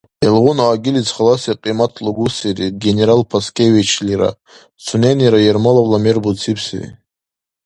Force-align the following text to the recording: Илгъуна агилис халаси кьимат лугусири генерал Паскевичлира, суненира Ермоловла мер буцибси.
Илгъуна 0.25 0.65
агилис 0.73 1.09
халаси 1.15 1.53
кьимат 1.63 1.93
лугусири 2.05 2.67
генерал 2.83 3.21
Паскевичлира, 3.31 4.29
суненира 4.85 5.39
Ермоловла 5.51 5.97
мер 6.05 6.17
буцибси. 6.23 6.81